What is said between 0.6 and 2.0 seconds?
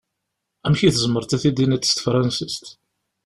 Amek i tzemreḍ ad t-id-tiniḍ s